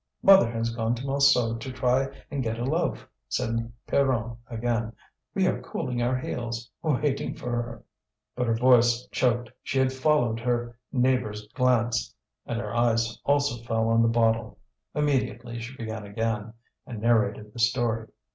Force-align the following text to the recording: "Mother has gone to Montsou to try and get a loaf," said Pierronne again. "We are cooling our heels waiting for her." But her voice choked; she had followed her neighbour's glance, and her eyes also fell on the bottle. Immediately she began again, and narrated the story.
"Mother 0.23 0.49
has 0.49 0.75
gone 0.75 0.95
to 0.95 1.03
Montsou 1.03 1.59
to 1.59 1.71
try 1.71 2.07
and 2.31 2.41
get 2.41 2.57
a 2.57 2.63
loaf," 2.65 3.07
said 3.29 3.71
Pierronne 3.87 4.35
again. 4.47 4.93
"We 5.35 5.45
are 5.45 5.61
cooling 5.61 6.01
our 6.01 6.17
heels 6.17 6.71
waiting 6.81 7.35
for 7.35 7.51
her." 7.51 7.83
But 8.35 8.47
her 8.47 8.55
voice 8.55 9.07
choked; 9.11 9.51
she 9.61 9.77
had 9.77 9.93
followed 9.93 10.39
her 10.39 10.75
neighbour's 10.91 11.47
glance, 11.49 12.15
and 12.47 12.59
her 12.59 12.75
eyes 12.75 13.19
also 13.25 13.63
fell 13.63 13.89
on 13.89 14.01
the 14.01 14.07
bottle. 14.07 14.57
Immediately 14.95 15.59
she 15.59 15.77
began 15.77 16.03
again, 16.03 16.53
and 16.87 16.99
narrated 16.99 17.53
the 17.53 17.59
story. 17.59 18.09